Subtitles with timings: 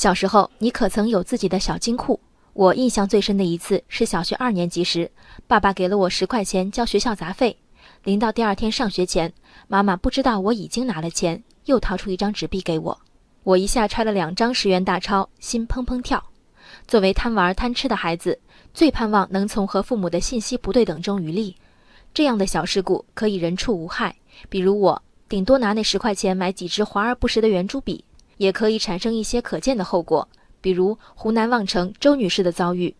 [0.00, 2.18] 小时候，你可曾有自己的小金库？
[2.54, 5.10] 我印象最深的一次是小学二年级时，
[5.46, 7.54] 爸爸给了我十块钱交学校杂费。
[8.04, 9.30] 临到第二天上学前，
[9.68, 12.98] 妈妈不知道我已经拿了钱，又掏出一张纸币给我。
[13.42, 16.24] 我一下揣了两张十元大钞，心砰砰跳。
[16.88, 18.40] 作为贪玩贪吃的孩子，
[18.72, 21.54] 最盼望能从和父母的信息不对等中渔利。
[22.14, 24.16] 这样的小事故可以人畜无害，
[24.48, 28.02] 比如我顶多拿那十块钱买几支华而不实的圆珠笔，
[28.40, 30.26] 也可以产生一些可见的后果。
[30.62, 32.94] 比如湖南望城周女士的遭遇，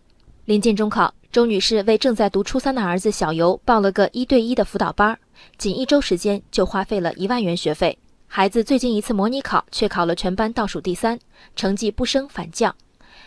[0.44, 5.18] 临近中考，周女士为正在读初三的儿子小游报了个一对一的辅导班，
[5.56, 7.98] 仅一周时间就花费了一万元学费。
[8.26, 11.18] 孩子最近一次模拟考却考了全班倒数第三，
[11.56, 12.76] 成绩不升反降。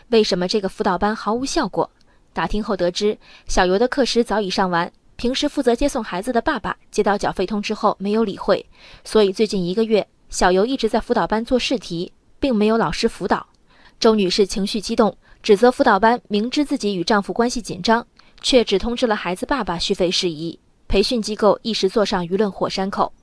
[0.10, 1.90] 为什么这个辅导班毫无效果？
[2.32, 3.18] 打听后得知，
[3.48, 8.64] 小游的课时早已上完，平时负责接送孩子的爸爸接到缴费通知后没有理会，
[9.04, 13.46] 所以最近一个月，小游一直在辅导班做试题，并没有老师辅导。
[14.00, 18.04] 周女士情绪激动，指责辅导班明知自己与丈夫关系紧张，
[18.42, 20.60] 却只通知了孩子爸爸续费事宜。
[20.88, 23.14] 培训机构一时坐上舆论火山口。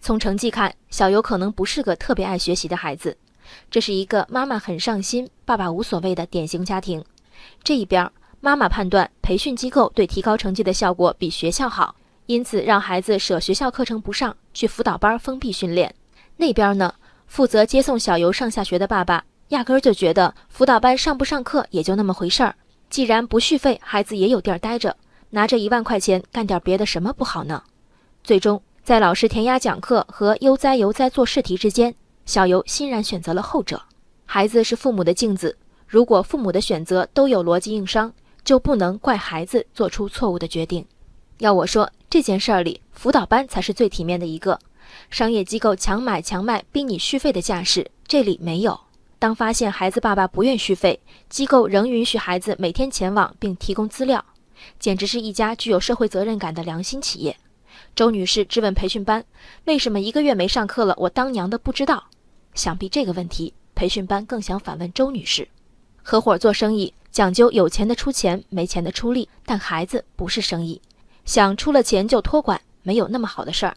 [0.00, 3.18] 从成绩看，小游可能不是个特别爱学习的孩子。
[3.68, 7.04] 这是一个妈妈很上心、爸爸无所谓的典型家庭。
[7.64, 15.92] 这一边，妈妈判断培训机构对提高成绩的效果比学校好，因此让孩子舍学校课程不上，去辅导班封闭训练。
[16.40, 16.94] 那边呢，
[17.26, 19.22] 负责接送小游上下学的爸爸。
[19.48, 22.54] 压根儿就觉得辅导班上不上课也就那么回事儿，
[22.88, 24.96] 既然不续费，孩子也有地儿待着，
[25.28, 27.62] 拿着一万块钱干点别的什么不好呢？
[28.24, 33.82] 最终，在老师填鸭讲课和悠哉悠哉做试题之间，小游欣然选择了后者。
[34.24, 38.10] 孩子是父母的镜子，如果父母的选择都有逻辑硬伤，
[38.44, 40.86] 就不能怪孩子做出错误的决定。
[41.38, 44.58] 要我说，这件事儿里，辅导班才是最体面的一个。
[45.10, 48.78] 商业机构强买强卖、逼你续费的架势，这里没有。
[49.18, 54.24] 当发现孩子爸爸不愿续费，机构仍允许孩子每天前往并提供资料，
[54.78, 57.36] 简直是一家具有社会责任感的良心企业。
[57.94, 59.24] 周女士质问培训班
[59.66, 62.08] ：“为什么一个月没上课了，我当娘的不知道？”
[62.54, 65.46] 想必这个问题，培训班更想反问周女士。
[66.02, 70.80] 合伙做生意讲究有钱的出钱，没钱的出力，但孩子不是生意，
[71.24, 73.76] 想出了钱就托管，没有那么好的事儿。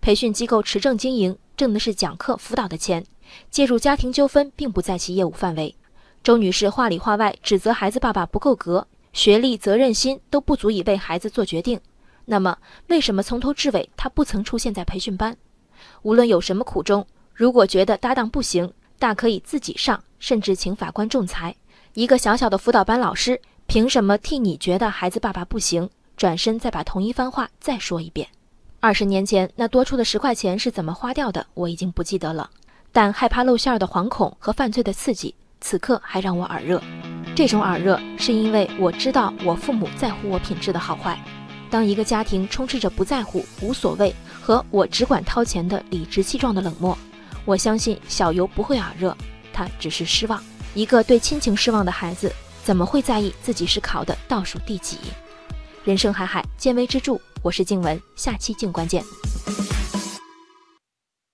[0.00, 3.04] 培训机构持证经营，挣的是讲课辅导的钱。
[3.50, 5.74] 介入家庭纠纷并不在其业务范围。
[6.22, 11.80] 周女士话里话外指责孩子爸爸不够格，学历、责任心都不足以为孩子做决定。
[12.24, 12.56] 那么，
[12.88, 15.36] 为什么从头至尾她不曾出现在培训班？
[16.02, 21.54] 无论有什么苦衷，如果觉得搭档不行，大可以自己上，甚至请法官仲裁。
[21.94, 25.88] 一个小小的辅导班老师，凭什么替你觉得孩子爸爸不行？
[26.16, 28.28] 转身再把同一番话再说一遍。
[28.80, 31.44] 二十年前那多出的十块钱是怎么花掉的？
[31.54, 32.48] 我已经不记得了。
[32.92, 36.80] 但害怕露馅儿的惶恐和犯罪的刺激，此刻还让我耳热。
[37.34, 41.18] 这种耳热是因为我知道我父母在乎我品质的好坏。
[41.68, 46.96] 当一个家庭充斥着不在乎、无所谓和我只管掏钱的理直气壮的冷漠，
[47.44, 49.16] 我相信小游不会耳热，
[49.52, 50.40] 他只是失望。
[50.74, 54.98] 一个对亲情失望的孩子，怎么会在意自己是考的倒数第几？
[55.82, 57.20] 人生海海，见微知著。
[57.42, 59.02] 我是静文，下期静观见。